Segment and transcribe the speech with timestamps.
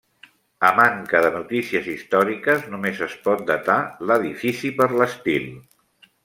[0.67, 3.77] A manca de notícies històriques, només es pot datar
[4.13, 5.47] l'edifici per l'estil.